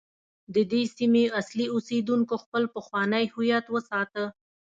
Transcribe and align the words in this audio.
د 0.53 0.57
دې 0.71 0.83
سیمې 0.97 1.25
اصلي 1.39 1.65
اوسیدونکو 1.75 2.33
خپل 2.43 2.63
پخوانی 2.75 3.25
هویت 3.33 3.65
وساته. 3.69 4.23